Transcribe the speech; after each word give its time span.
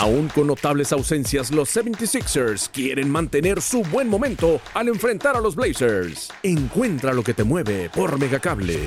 Aún 0.00 0.28
con 0.28 0.46
notables 0.46 0.92
ausencias, 0.92 1.50
los 1.50 1.76
76ers 1.76 2.70
quieren 2.70 3.10
mantener 3.10 3.60
su 3.60 3.82
buen 3.82 4.08
momento 4.08 4.58
al 4.72 4.88
enfrentar 4.88 5.36
a 5.36 5.42
los 5.42 5.54
Blazers. 5.54 6.32
Encuentra 6.42 7.12
lo 7.12 7.22
que 7.22 7.34
te 7.34 7.44
mueve 7.44 7.90
por 7.90 8.18
Megacable. 8.18 8.78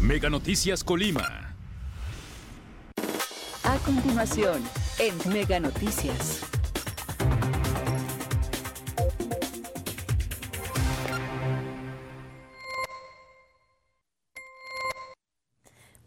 Mega 0.00 0.28
Noticias 0.28 0.82
Colima. 0.82 1.54
A 3.62 3.76
continuación, 3.84 4.60
en 4.98 5.32
Mega 5.32 5.60
Noticias. 5.60 6.55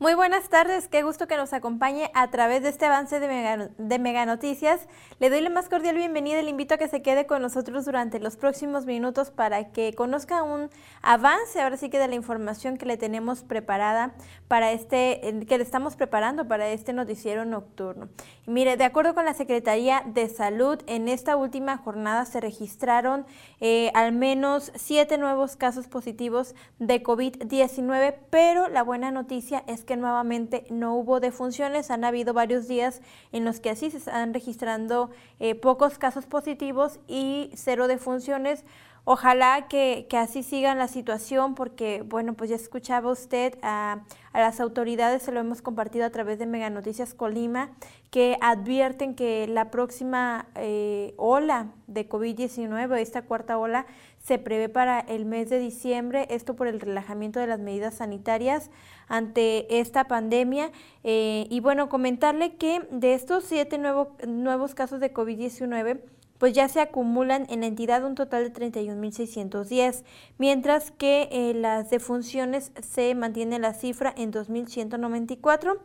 Muy 0.02 0.14
buenas 0.14 0.48
tardes, 0.48 0.88
qué 0.88 1.04
gusto 1.04 1.28
que 1.28 1.36
nos 1.36 1.52
acompañe 1.52 2.10
a 2.14 2.32
través 2.32 2.64
de 2.64 2.70
este 2.70 2.86
avance 2.86 3.20
de 3.20 4.00
Mega, 4.00 4.26
Noticias. 4.26 4.88
Le 5.20 5.30
doy 5.30 5.42
la 5.42 5.50
más 5.50 5.68
cordial 5.68 5.98
bienvenida 5.98 6.40
y 6.40 6.44
le 6.44 6.52
invito 6.52 6.76
a 6.76 6.78
que 6.78 6.88
se 6.88 7.02
quede 7.02 7.26
con 7.26 7.42
nosotros 7.42 7.84
durante 7.84 8.18
los 8.22 8.38
próximos 8.38 8.86
minutos 8.86 9.30
para 9.30 9.74
que 9.74 9.94
conozca 9.94 10.42
un 10.42 10.70
avance, 11.02 11.60
ahora 11.60 11.76
sí 11.76 11.90
que 11.90 12.00
de 12.00 12.08
la 12.08 12.16
información 12.16 12.78
que 12.78 12.86
le 12.86 12.96
tenemos 12.96 13.44
preparada 13.44 14.14
para 14.48 14.72
este, 14.72 15.20
que 15.46 15.58
le 15.58 15.66
estamos 15.66 15.98
preparando 15.98 16.48
para 16.48 16.70
este 16.70 16.94
noticiero 16.94 17.44
nocturno. 17.44 18.08
mire, 18.46 18.78
de 18.78 18.86
acuerdo 18.86 19.14
con 19.14 19.26
la 19.26 19.34
Secretaría 19.34 20.04
de 20.06 20.30
Salud, 20.30 20.80
en 20.88 21.10
esta 21.10 21.36
última 21.36 21.76
jornada 21.76 22.24
se 22.24 22.40
registraron 22.40 23.26
eh, 23.60 23.92
al 23.94 24.14
menos 24.14 24.72
siete 24.76 25.18
nuevos 25.18 25.58
casos 25.58 25.90
positivos 25.90 26.56
de 26.78 27.04
COVID-19, 27.04 28.16
pero 28.30 28.70
la 28.70 28.82
buena 28.82 29.12
noticia 29.12 29.66
es 29.68 29.84
que 29.89 29.89
que 29.90 29.98
nuevamente 29.98 30.68
no 30.70 30.94
hubo 30.94 31.20
defunciones. 31.20 31.90
Han 31.90 32.04
habido 32.04 32.32
varios 32.32 32.68
días 32.68 33.02
en 33.32 33.44
los 33.44 33.60
que 33.60 33.72
así 33.72 33.90
se 33.90 33.98
están 33.98 34.36
registrando 34.36 35.10
eh, 35.40 35.56
pocos 35.56 35.98
casos 35.98 36.28
positivos 36.28 37.00
y 37.08 37.50
cero 37.56 37.88
defunciones. 37.88 38.66
Ojalá 39.06 39.68
que, 39.68 40.08
así 40.12 40.44
siga 40.44 40.76
la 40.76 40.88
situación 40.88 41.56
porque, 41.56 42.04
bueno, 42.04 42.34
pues 42.34 42.50
ya 42.50 42.56
escuchaba 42.56 43.12
usted 43.12 43.58
a, 43.62 44.04
las 44.34 44.60
autoridades, 44.60 45.24
se 45.24 45.32
lo 45.32 45.40
hemos 45.40 45.62
compartido 45.62 46.06
a 46.06 46.12
través 46.12 46.38
de 46.38 46.46
Mega 46.46 46.70
Noticias 46.70 47.16
Colima, 47.16 47.72
que 48.12 48.38
advierten 48.42 49.16
que 49.16 49.48
la 49.48 49.72
próxima 49.72 50.48
eh, 50.56 51.14
ola 51.18 51.72
de 51.88 52.08
COVID-19, 52.08 52.98
esta 53.00 53.24
cuarta 53.24 53.58
ola, 53.58 53.88
se 54.24 54.38
prevé 54.38 54.70
para 54.70 55.00
el 55.00 55.26
mes 55.26 55.50
de 55.50 55.58
diciembre, 55.58 56.28
esto 56.30 56.56
por 56.56 56.68
el 56.68 56.80
relajamiento 56.80 57.40
de 57.40 57.48
las 57.48 57.60
medidas 57.60 57.96
sanitarias 57.96 58.70
ante 59.08 59.80
esta 59.80 60.08
pandemia. 60.08 60.72
Eh, 61.04 61.48
y 61.50 61.60
bueno, 61.62 61.90
comentarle 61.90 62.56
que 62.56 62.88
de 62.92 63.16
estos 63.16 63.44
siete 63.46 63.80
nuevos 63.80 64.76
casos 64.76 65.00
de 65.00 65.14
COVID-19, 65.14 66.00
pues 66.40 66.54
ya 66.54 66.68
se 66.68 66.82
acumulan 66.82 67.46
en 67.50 67.62
la 67.62 67.68
entidad 67.68 68.04
un 68.04 68.16
total 68.16 68.52
de 68.52 68.72
31.610, 68.72 70.04
mientras 70.40 70.90
que 70.90 71.30
eh, 71.32 71.54
las 71.54 71.92
defunciones 71.92 72.72
se 72.82 73.14
mantiene 73.14 73.60
la 73.60 73.76
cifra 73.76 74.12
en 74.18 74.34
2.194. 74.34 75.78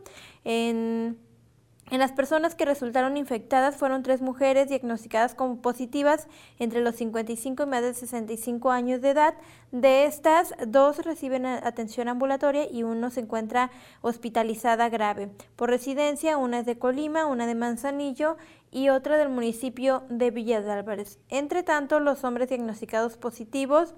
En 0.45 1.17
en 1.91 1.99
las 1.99 2.11
personas 2.11 2.55
que 2.55 2.65
resultaron 2.65 3.15
infectadas 3.15 3.75
fueron 3.75 4.01
tres 4.01 4.19
mujeres 4.19 4.69
diagnosticadas 4.69 5.35
como 5.35 5.61
positivas 5.61 6.27
entre 6.57 6.81
los 6.81 6.95
55 6.95 7.61
y 7.61 7.65
más 7.67 7.83
de 7.83 7.93
65 7.93 8.71
años 8.71 9.01
de 9.01 9.11
edad. 9.11 9.35
De 9.71 10.05
estas, 10.05 10.55
dos 10.65 11.05
reciben 11.05 11.45
atención 11.45 12.07
ambulatoria 12.07 12.67
y 12.71 12.81
uno 12.81 13.11
se 13.11 13.19
encuentra 13.19 13.69
hospitalizada 14.01 14.89
grave. 14.89 15.29
Por 15.55 15.69
residencia, 15.69 16.37
una 16.37 16.59
es 16.59 16.65
de 16.65 16.79
Colima, 16.79 17.27
una 17.27 17.45
de 17.45 17.53
Manzanillo 17.53 18.35
y 18.75 18.89
otra 18.89 19.17
del 19.17 19.29
municipio 19.29 20.03
de 20.09 20.31
Villa 20.31 20.59
de 20.59 20.69
Álvarez. 20.69 21.17
Entre 21.29 21.63
tanto, 21.63 22.01
los 22.01 22.25
hombres 22.25 22.49
diagnosticados 22.49 23.15
positivos 23.15 23.95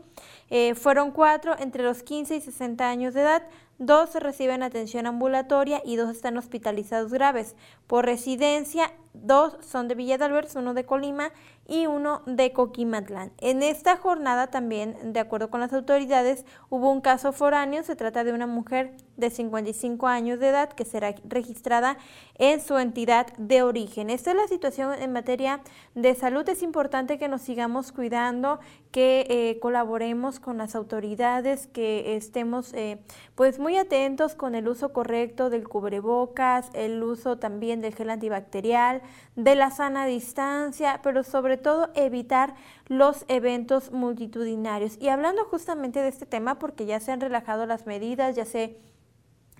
eh, 0.51 0.75
fueron 0.75 1.09
cuatro 1.09 1.55
entre 1.57 1.81
los 1.81 2.03
15 2.03 2.35
y 2.35 2.41
60 2.41 2.87
años 2.87 3.15
de 3.15 3.21
edad, 3.21 3.47
dos 3.79 4.13
reciben 4.13 4.61
atención 4.61 5.07
ambulatoria 5.07 5.81
y 5.83 5.95
dos 5.95 6.11
están 6.11 6.37
hospitalizados 6.37 7.11
graves. 7.11 7.55
Por 7.87 8.05
residencia, 8.05 8.93
dos 9.23 9.57
son 9.61 9.87
de 9.87 9.95
Villa 9.95 10.17
de 10.17 10.25
Álvarez, 10.25 10.55
uno 10.55 10.73
de 10.73 10.85
Colima 10.85 11.31
y 11.67 11.85
uno 11.85 12.21
de 12.25 12.53
Coquimatlán. 12.53 13.31
En 13.39 13.61
esta 13.61 13.97
jornada 13.97 14.47
también, 14.47 15.13
de 15.13 15.19
acuerdo 15.19 15.49
con 15.49 15.59
las 15.59 15.73
autoridades, 15.73 16.45
hubo 16.69 16.89
un 16.91 17.01
caso 17.01 17.33
foráneo, 17.33 17.83
se 17.83 17.95
trata 17.95 18.23
de 18.23 18.33
una 18.33 18.47
mujer 18.47 18.95
de 19.17 19.29
55 19.29 20.07
años 20.07 20.39
de 20.39 20.49
edad 20.49 20.69
que 20.69 20.85
será 20.85 21.13
registrada 21.25 21.97
en 22.35 22.61
su 22.61 22.77
entidad 22.77 23.27
de 23.37 23.63
origen. 23.63 24.09
Esta 24.09 24.31
es 24.31 24.37
la 24.37 24.47
situación 24.47 24.93
en 24.93 25.11
materia 25.11 25.61
de 25.95 26.15
salud. 26.15 26.47
Es 26.47 26.63
importante 26.63 27.17
que 27.17 27.27
nos 27.27 27.41
sigamos 27.41 27.91
cuidando, 27.91 28.59
que 28.91 29.25
eh, 29.29 29.59
colaboremos 29.59 30.39
con 30.39 30.57
las 30.57 30.75
autoridades, 30.75 31.67
que 31.67 32.15
estemos 32.15 32.73
eh, 32.73 32.99
pues 33.35 33.59
muy 33.59 33.77
atentos 33.77 34.35
con 34.35 34.55
el 34.55 34.67
uso 34.67 34.93
correcto 34.93 35.49
del 35.49 35.67
cubrebocas, 35.67 36.69
el 36.73 37.03
uso 37.03 37.37
también 37.37 37.81
del 37.81 37.95
gel 37.95 38.09
antibacterial, 38.09 39.01
de 39.35 39.55
la 39.55 39.71
sana 39.71 40.05
distancia, 40.05 41.01
pero 41.03 41.23
sobre 41.23 41.57
todo 41.57 41.89
evitar 41.95 42.55
los 42.87 43.25
eventos 43.27 43.91
multitudinarios. 43.91 44.97
Y 44.99 45.09
hablando 45.09 45.45
justamente 45.45 46.01
de 46.01 46.09
este 46.09 46.25
tema, 46.25 46.59
porque 46.59 46.85
ya 46.85 46.99
se 46.99 47.11
han 47.11 47.21
relajado 47.21 47.65
las 47.65 47.85
medidas, 47.85 48.35
ya 48.35 48.45
se 48.45 48.77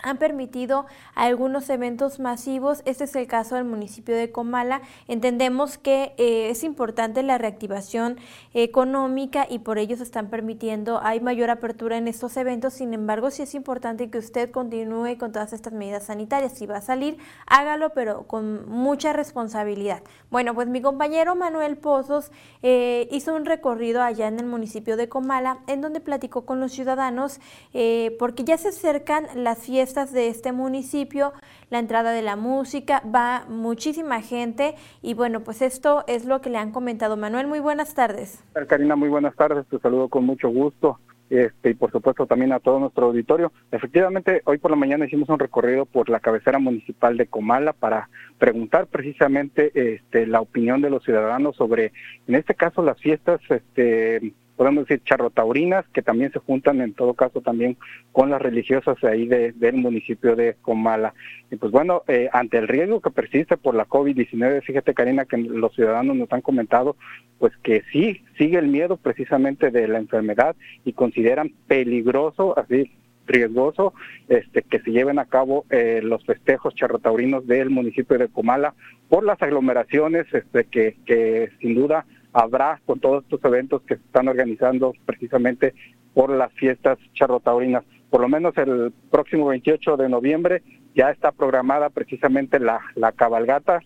han 0.03 0.17
permitido 0.17 0.85
algunos 1.15 1.69
eventos 1.69 2.19
masivos. 2.19 2.81
Este 2.85 3.05
es 3.05 3.15
el 3.15 3.27
caso 3.27 3.55
del 3.55 3.65
municipio 3.65 4.15
de 4.15 4.31
Comala. 4.31 4.81
Entendemos 5.07 5.77
que 5.77 6.13
eh, 6.17 6.49
es 6.49 6.63
importante 6.63 7.23
la 7.23 7.37
reactivación 7.37 8.17
económica 8.53 9.47
y 9.49 9.59
por 9.59 9.77
ello 9.77 9.97
se 9.97 10.03
están 10.03 10.29
permitiendo, 10.29 10.99
hay 11.01 11.19
mayor 11.19 11.49
apertura 11.49 11.97
en 11.97 12.07
estos 12.07 12.37
eventos. 12.37 12.73
Sin 12.73 12.93
embargo, 12.93 13.31
sí 13.31 13.43
es 13.43 13.55
importante 13.55 14.09
que 14.09 14.17
usted 14.17 14.51
continúe 14.51 15.17
con 15.17 15.31
todas 15.31 15.53
estas 15.53 15.73
medidas 15.73 16.05
sanitarias. 16.05 16.53
Si 16.53 16.65
va 16.65 16.77
a 16.77 16.81
salir, 16.81 17.17
hágalo, 17.47 17.91
pero 17.91 18.27
con 18.27 18.69
mucha 18.69 19.13
responsabilidad. 19.13 20.03
Bueno, 20.29 20.53
pues 20.53 20.67
mi 20.67 20.81
compañero 20.81 21.35
Manuel 21.35 21.77
Pozos 21.77 22.31
eh, 22.61 23.07
hizo 23.11 23.33
un 23.33 23.45
recorrido 23.45 24.01
allá 24.01 24.27
en 24.27 24.39
el 24.39 24.45
municipio 24.45 24.97
de 24.97 25.09
Comala, 25.09 25.59
en 25.67 25.81
donde 25.81 25.99
platicó 25.99 26.45
con 26.45 26.59
los 26.59 26.71
ciudadanos, 26.71 27.39
eh, 27.73 28.15
porque 28.19 28.43
ya 28.43 28.57
se 28.57 28.69
acercan 28.69 29.27
las 29.35 29.59
fiestas 29.59 29.86
de 29.95 30.27
este 30.27 30.51
municipio, 30.51 31.31
la 31.69 31.79
entrada 31.79 32.11
de 32.11 32.21
la 32.21 32.35
música, 32.35 33.01
va 33.13 33.45
muchísima 33.47 34.21
gente 34.21 34.75
y 35.01 35.13
bueno, 35.13 35.39
pues 35.41 35.61
esto 35.61 36.03
es 36.07 36.25
lo 36.25 36.41
que 36.41 36.49
le 36.49 36.57
han 36.57 36.71
comentado. 36.71 37.15
Manuel, 37.15 37.47
muy 37.47 37.59
buenas 37.59 37.95
tardes. 37.95 38.43
Karina, 38.67 38.95
muy 38.95 39.07
buenas 39.07 39.35
tardes, 39.35 39.65
te 39.67 39.79
saludo 39.79 40.09
con 40.09 40.25
mucho 40.25 40.49
gusto. 40.49 40.99
Este, 41.29 41.71
y 41.71 41.73
por 41.73 41.91
supuesto 41.91 42.25
también 42.25 42.53
a 42.53 42.59
todo 42.59 42.79
nuestro 42.79 43.07
auditorio. 43.07 43.51
Efectivamente, 43.71 44.41
hoy 44.45 44.59
por 44.59 44.71
la 44.71 44.77
mañana 44.77 45.05
hicimos 45.05 45.27
un 45.29 45.39
recorrido 45.39 45.85
por 45.85 46.09
la 46.09 46.19
cabecera 46.19 46.59
municipal 46.59 47.17
de 47.17 47.27
Comala 47.27 47.73
para 47.73 48.09
preguntar 48.37 48.87
precisamente 48.87 49.71
este, 49.73 50.25
la 50.25 50.39
opinión 50.39 50.81
de 50.81 50.89
los 50.89 51.03
ciudadanos 51.03 51.55
sobre, 51.55 51.91
en 52.27 52.35
este 52.35 52.55
caso, 52.55 52.81
las 52.81 52.97
fiestas 52.99 53.41
este, 53.49 54.33
podemos 54.57 54.87
decir 54.87 55.03
charrotaurinas, 55.05 55.85
que 55.93 56.01
también 56.01 56.31
se 56.33 56.39
juntan 56.39 56.81
en 56.81 56.93
todo 56.93 57.13
caso 57.13 57.41
también 57.41 57.77
con 58.11 58.29
las 58.31 58.41
religiosas 58.41 59.01
ahí 59.03 59.27
de, 59.27 59.53
del 59.53 59.75
municipio 59.77 60.35
de 60.35 60.55
Comala. 60.61 61.13
Y 61.51 61.55
pues 61.55 61.71
bueno, 61.71 62.01
eh, 62.07 62.27
ante 62.33 62.57
el 62.57 62.67
riesgo 62.67 62.99
que 62.99 63.11
persiste 63.11 63.55
por 63.55 63.75
la 63.75 63.87
COVID-19, 63.87 64.63
fíjate 64.63 64.93
Karina 64.93 65.25
que 65.25 65.37
los 65.37 65.73
ciudadanos 65.73 66.17
nos 66.17 66.31
han 66.33 66.41
comentado 66.41 66.97
pues 67.37 67.53
que 67.63 67.83
sí, 67.93 68.23
sigue 68.37 68.57
el 68.57 68.67
miedo 68.67 68.97
precisamente 68.97 69.69
de 69.69 69.87
la 69.87 69.99
enfermedad 69.99 70.55
y 70.83 70.93
consideran 70.93 71.53
peligroso, 71.67 72.57
así 72.57 72.91
riesgoso 73.27 73.93
este, 74.29 74.63
que 74.63 74.79
se 74.79 74.91
lleven 74.91 75.19
a 75.19 75.25
cabo 75.25 75.65
eh, 75.69 75.99
los 76.01 76.25
festejos 76.25 76.73
charrotaurinos 76.73 77.45
del 77.45 77.69
municipio 77.69 78.17
de 78.17 78.29
Comala 78.29 78.73
por 79.09 79.23
las 79.23 79.41
aglomeraciones 79.41 80.25
este, 80.33 80.63
que, 80.65 80.95
que 81.05 81.51
sin 81.61 81.75
duda 81.75 82.05
habrá 82.33 82.81
con 82.85 82.99
todos 82.99 83.23
estos 83.23 83.43
eventos 83.43 83.81
que 83.83 83.95
se 83.95 84.03
están 84.03 84.27
organizando 84.27 84.93
precisamente 85.05 85.73
por 86.13 86.29
las 86.29 86.51
fiestas 86.53 86.97
charrotaurinas. 87.13 87.83
Por 88.09 88.21
lo 88.21 88.29
menos 88.29 88.57
el 88.57 88.93
próximo 89.11 89.47
28 89.47 89.97
de 89.97 90.09
noviembre 90.09 90.63
ya 90.95 91.11
está 91.11 91.31
programada 91.31 91.89
precisamente 91.89 92.59
la, 92.59 92.79
la 92.95 93.11
cabalgata, 93.11 93.81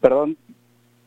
perdón, 0.00 0.36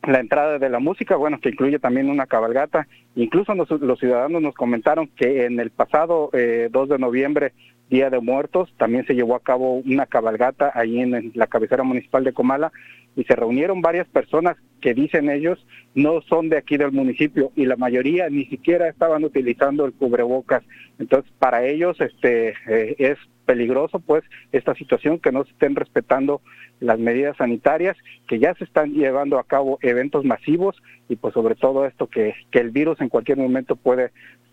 la 0.06 0.18
entrada 0.18 0.58
de 0.58 0.68
la 0.68 0.80
música, 0.80 1.16
bueno, 1.16 1.38
que 1.40 1.50
incluye 1.50 1.78
también 1.78 2.10
una 2.10 2.26
cabalgata. 2.26 2.88
Incluso 3.14 3.54
los 3.54 3.98
ciudadanos 3.98 4.42
nos 4.42 4.54
comentaron 4.54 5.08
que 5.08 5.44
en 5.44 5.60
el 5.60 5.70
pasado 5.70 6.30
eh, 6.32 6.68
2 6.70 6.88
de 6.88 6.98
noviembre, 6.98 7.52
Día 7.88 8.10
de 8.10 8.20
Muertos, 8.20 8.72
también 8.78 9.06
se 9.06 9.14
llevó 9.14 9.36
a 9.36 9.42
cabo 9.42 9.74
una 9.74 10.06
cabalgata 10.06 10.72
ahí 10.74 11.00
en, 11.00 11.30
la 11.34 11.46
cabecera 11.46 11.82
municipal 11.82 12.24
de 12.24 12.32
Comala 12.32 12.72
y 13.14 13.24
se 13.24 13.36
reunieron 13.36 13.82
varias 13.82 14.08
personas 14.08 14.56
que 14.82 14.92
dicen 14.92 15.30
ellos 15.30 15.64
no 15.94 16.20
son 16.22 16.50
de 16.50 16.58
aquí 16.58 16.76
del 16.76 16.92
municipio 16.92 17.52
y 17.56 17.64
la 17.64 17.76
mayoría 17.76 18.28
ni 18.28 18.44
siquiera 18.46 18.88
estaban 18.88 19.24
utilizando 19.24 19.86
el 19.86 19.92
cubrebocas. 19.92 20.62
Entonces, 20.98 21.32
para 21.38 21.64
ellos 21.64 21.98
este 22.00 22.54
eh, 22.68 22.96
es 22.98 23.16
peligroso 23.46 24.00
pues 24.00 24.24
esta 24.52 24.74
situación 24.74 25.18
que 25.18 25.32
no 25.32 25.44
se 25.44 25.50
estén 25.52 25.74
respetando 25.74 26.42
las 26.80 26.98
medidas 26.98 27.36
sanitarias, 27.36 27.96
que 28.26 28.38
ya 28.38 28.54
se 28.54 28.64
están 28.64 28.92
llevando 28.92 29.38
a 29.38 29.44
cabo 29.44 29.78
eventos 29.82 30.24
masivos 30.24 30.76
y 31.08 31.16
pues 31.16 31.32
sobre 31.32 31.54
todo 31.54 31.86
esto 31.86 32.08
que, 32.08 32.34
que 32.50 32.58
el 32.58 32.70
virus 32.70 33.00
en 33.00 33.08
cualquier 33.08 33.38
momento 33.38 33.76
puede 33.76 34.10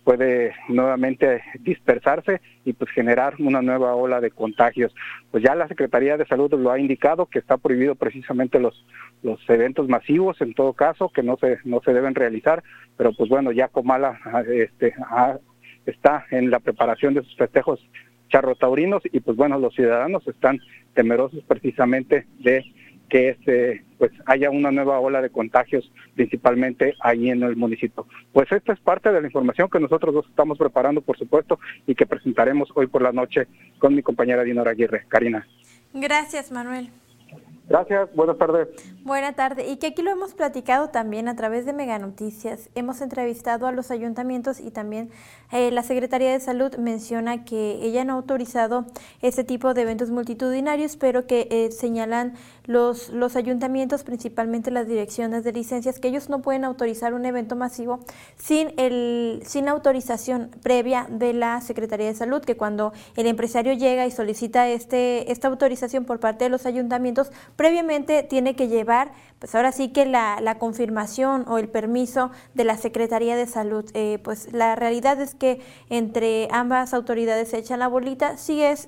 puede 0.09 0.55
nuevamente 0.69 1.43
dispersarse 1.59 2.41
y 2.65 2.73
pues 2.73 2.89
generar 2.89 3.35
una 3.37 3.61
nueva 3.61 3.93
ola 3.93 4.19
de 4.19 4.31
contagios. 4.31 4.91
Pues 5.29 5.43
ya 5.43 5.53
la 5.53 5.67
Secretaría 5.67 6.17
de 6.17 6.25
Salud 6.25 6.51
lo 6.55 6.71
ha 6.71 6.79
indicado 6.79 7.27
que 7.27 7.37
está 7.37 7.57
prohibido 7.57 7.93
precisamente 7.93 8.59
los 8.59 8.87
los 9.21 9.39
eventos 9.47 9.87
masivos 9.87 10.41
en 10.41 10.55
todo 10.55 10.73
caso 10.73 11.09
que 11.09 11.21
no 11.21 11.37
se 11.37 11.59
no 11.63 11.79
se 11.85 11.93
deben 11.93 12.15
realizar, 12.15 12.63
pero 12.97 13.13
pues 13.13 13.29
bueno, 13.29 13.51
ya 13.51 13.67
Comala 13.67 14.19
este 14.51 14.95
está 15.85 16.25
en 16.31 16.49
la 16.49 16.59
preparación 16.59 17.13
de 17.13 17.21
sus 17.21 17.35
festejos 17.35 17.79
charrotaurinos 18.29 19.03
y 19.11 19.19
pues 19.19 19.37
bueno, 19.37 19.59
los 19.59 19.75
ciudadanos 19.75 20.27
están 20.27 20.57
temerosos 20.95 21.43
precisamente 21.47 22.25
de 22.39 22.65
que 23.09 23.29
este, 23.29 23.83
pues 23.97 24.11
haya 24.25 24.49
una 24.49 24.71
nueva 24.71 24.99
ola 24.99 25.21
de 25.21 25.29
contagios, 25.29 25.91
principalmente 26.15 26.95
ahí 27.01 27.29
en 27.29 27.43
el 27.43 27.55
municipio. 27.55 28.07
Pues 28.31 28.51
esta 28.51 28.73
es 28.73 28.79
parte 28.79 29.11
de 29.11 29.19
la 29.19 29.27
información 29.27 29.69
que 29.69 29.79
nosotros 29.79 30.13
dos 30.13 30.25
estamos 30.29 30.57
preparando, 30.57 31.01
por 31.01 31.17
supuesto, 31.17 31.59
y 31.85 31.95
que 31.95 32.05
presentaremos 32.05 32.69
hoy 32.75 32.87
por 32.87 33.01
la 33.01 33.11
noche 33.11 33.47
con 33.79 33.95
mi 33.95 34.03
compañera 34.03 34.43
Dinora 34.43 34.71
Aguirre. 34.71 35.05
Karina. 35.07 35.45
Gracias, 35.93 36.51
Manuel. 36.51 36.89
Gracias, 37.67 38.09
buenas 38.15 38.37
tardes. 38.37 38.67
Buenas 39.05 39.35
tardes. 39.37 39.65
Y 39.71 39.77
que 39.77 39.87
aquí 39.87 40.01
lo 40.01 40.11
hemos 40.11 40.33
platicado 40.33 40.89
también 40.89 41.29
a 41.29 41.35
través 41.35 41.65
de 41.65 41.71
Mega 41.71 41.97
Noticias. 41.99 42.69
Hemos 42.75 42.99
entrevistado 42.99 43.65
a 43.65 43.71
los 43.71 43.91
ayuntamientos 43.91 44.59
y 44.59 44.71
también 44.71 45.09
eh, 45.53 45.71
la 45.71 45.83
Secretaría 45.83 46.33
de 46.33 46.39
Salud 46.41 46.75
menciona 46.75 47.45
que 47.45 47.79
ella 47.81 48.03
no 48.03 48.13
ha 48.13 48.15
autorizado 48.17 48.85
ese 49.21 49.45
tipo 49.45 49.73
de 49.73 49.83
eventos 49.83 50.09
multitudinarios, 50.09 50.97
pero 50.97 51.27
que 51.27 51.47
eh, 51.49 51.71
señalan 51.71 52.33
los, 52.65 53.09
los 53.09 53.37
ayuntamientos, 53.37 54.03
principalmente 54.03 54.69
las 54.69 54.87
direcciones 54.87 55.45
de 55.45 55.53
licencias, 55.53 55.97
que 55.99 56.09
ellos 56.09 56.29
no 56.29 56.41
pueden 56.41 56.65
autorizar 56.65 57.13
un 57.13 57.25
evento 57.25 57.55
masivo 57.55 58.01
sin, 58.35 58.73
el, 58.77 59.41
sin 59.45 59.69
autorización 59.69 60.51
previa 60.61 61.07
de 61.09 61.33
la 61.33 61.61
Secretaría 61.61 62.07
de 62.07 62.15
Salud, 62.15 62.41
que 62.41 62.57
cuando 62.57 62.91
el 63.15 63.27
empresario 63.27 63.73
llega 63.73 64.05
y 64.05 64.11
solicita 64.11 64.67
este, 64.67 65.31
esta 65.31 65.47
autorización 65.47 66.03
por 66.03 66.19
parte 66.19 66.43
de 66.43 66.49
los 66.49 66.65
ayuntamientos, 66.65 67.31
previamente 67.55 68.23
tiene 68.23 68.55
que 68.55 68.67
llevar, 68.67 68.88
pues 69.39 69.55
ahora 69.55 69.71
sí 69.71 69.89
que 69.89 70.05
la, 70.05 70.39
la 70.41 70.59
confirmación 70.59 71.45
o 71.47 71.57
el 71.57 71.69
permiso 71.69 72.31
de 72.53 72.65
la 72.65 72.77
Secretaría 72.77 73.35
de 73.35 73.47
Salud. 73.47 73.85
Eh, 73.93 74.19
pues 74.23 74.51
la 74.51 74.75
realidad 74.75 75.19
es 75.21 75.35
que 75.35 75.61
entre 75.89 76.47
ambas 76.51 76.93
autoridades 76.93 77.49
se 77.49 77.57
echan 77.57 77.79
la 77.79 77.87
bolita, 77.87 78.37
sí 78.37 78.61
es 78.61 78.87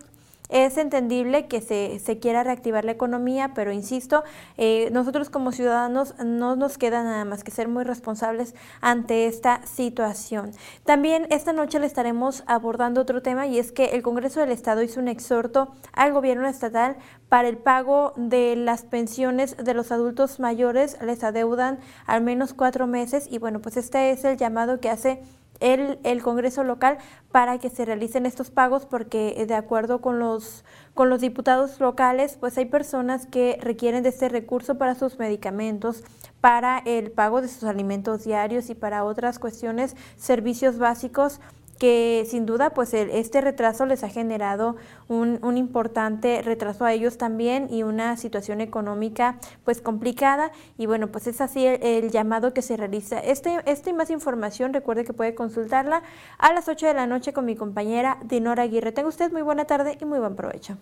es 0.52 0.78
entendible 0.78 1.48
que 1.48 1.62
se, 1.62 2.00
se, 2.00 2.20
quiera 2.20 2.44
reactivar 2.44 2.86
la 2.86 2.92
economía, 2.92 3.54
pero 3.56 3.72
insisto, 3.72 4.24
eh, 4.58 4.90
nosotros 4.92 5.30
como 5.30 5.52
ciudadanos 5.52 6.14
no 6.24 6.56
nos 6.56 6.78
queda 6.78 7.04
nada 7.04 7.26
más 7.26 7.44
que 7.44 7.52
ser 7.52 7.70
muy 7.70 7.86
responsables 7.86 8.54
ante 8.82 9.28
esta 9.28 9.66
situación. 9.66 10.52
También 10.86 11.26
esta 11.30 11.54
noche 11.54 11.80
le 11.80 11.88
estaremos 11.88 12.44
abordando 12.48 13.02
otro 13.02 13.22
tema 13.22 13.48
y 13.48 13.60
es 13.60 13.72
que 13.72 13.86
el 13.86 14.02
Congreso 14.02 14.42
del 14.42 14.52
Estado 14.52 14.84
hizo 14.84 15.00
un 15.00 15.08
exhorto 15.08 15.74
al 15.94 16.12
gobierno 16.12 16.48
estatal 16.48 16.98
para 17.30 17.48
el 17.48 17.58
pago 17.58 18.14
de 18.18 18.58
las 18.58 18.84
pensiones 18.84 19.56
de 19.56 19.74
los 19.74 19.94
adultos 19.94 20.42
mayores, 20.42 20.98
les 21.02 21.24
adeudan 21.24 21.80
al 22.06 22.22
menos 22.22 22.54
cuatro 22.54 22.88
meses 22.88 23.28
y 23.32 23.38
bueno, 23.38 23.62
pues 23.62 23.78
este 23.78 24.12
es 24.12 24.26
el 24.26 24.36
llamado 24.36 24.82
que 24.82 24.90
hace 24.90 25.24
el, 25.62 26.00
el, 26.04 26.22
Congreso 26.22 26.64
local 26.64 26.98
para 27.32 27.58
que 27.60 27.70
se 27.70 27.86
realicen 27.86 28.26
estos 28.26 28.52
pagos 28.52 28.86
porque 28.86 29.36
eh, 29.38 29.46
de 29.46 29.56
acuerdo 29.56 30.02
con 30.02 30.20
los, 30.20 30.66
con 30.94 31.10
los 31.10 31.22
diputados 31.22 31.80
locales, 31.80 32.38
pues 32.40 32.58
hay 32.58 32.66
personas 32.66 33.26
que 33.26 33.58
requieren 33.62 34.04
de 34.04 34.10
este 34.10 34.28
recurso 34.28 34.78
para 34.78 34.96
sus 34.96 35.18
medicamentos, 35.18 36.04
para 36.42 36.80
el 36.80 37.12
pago 37.12 37.42
de 37.42 37.48
sus 37.48 37.64
alimentos 37.64 38.26
diarios 38.26 38.70
y 38.70 38.76
para 38.76 39.06
otras 39.06 39.40
cuestiones, 39.40 39.96
servicios 40.18 40.78
básicos 40.78 41.40
que 41.82 42.28
sin 42.30 42.46
duda 42.46 42.70
pues 42.76 42.94
este 42.94 43.42
retraso 43.42 43.88
les 43.88 44.04
ha 44.04 44.10
generado 44.10 44.76
un, 45.08 45.40
un, 45.42 45.58
importante 45.58 46.44
retraso 46.44 46.86
a 46.86 46.94
ellos 46.94 47.18
también 47.18 47.70
y 47.72 47.82
una 47.82 48.18
situación 48.18 48.62
económica 48.62 49.40
pues 49.66 49.82
complicada 49.82 50.52
y 50.78 50.86
bueno 50.86 51.08
pues 51.08 51.26
es 51.26 51.42
así 51.42 51.66
el, 51.66 52.12
llamado 52.12 52.54
que 52.54 52.62
se 52.62 52.78
realiza. 52.78 53.18
Este, 53.18 53.62
esta 53.66 53.90
y 53.90 53.94
más 53.94 54.12
información 54.12 54.74
recuerde 54.74 55.06
que 55.06 55.14
puede 55.14 55.34
consultarla 55.34 56.04
a 56.38 56.54
las 56.54 56.68
8 56.68 56.86
de 56.86 56.94
la 56.94 57.08
noche 57.08 57.34
con 57.34 57.46
mi 57.46 57.56
compañera 57.56 58.20
Dinora 58.26 58.62
Aguirre. 58.62 58.92
Tenga 58.92 59.10
usted 59.10 59.32
muy 59.32 59.42
buena 59.42 59.66
tarde 59.66 59.98
y 60.00 60.06
muy 60.06 60.20
buen 60.20 60.36
provecho. 60.36 60.78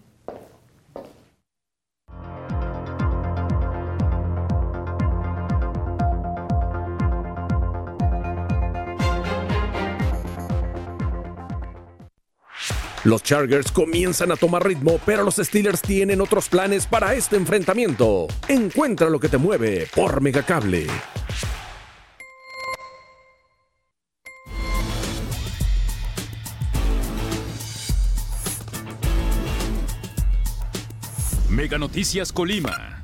Los 13.09 13.23
Chargers 13.23 13.71
comienzan 13.71 14.31
a 14.31 14.35
tomar 14.35 14.63
ritmo, 14.63 14.99
pero 15.03 15.23
los 15.23 15.37
Steelers 15.37 15.81
tienen 15.81 16.21
otros 16.21 16.47
planes 16.47 16.85
para 16.85 17.15
este 17.15 17.37
enfrentamiento. 17.37 18.27
Encuentra 18.47 19.09
lo 19.09 19.19
que 19.19 19.27
te 19.27 19.39
mueve 19.39 19.87
por 19.95 20.21
Megacable. 20.21 20.85
Mega 31.49 31.79
Noticias 31.79 32.31
Colima. 32.31 32.98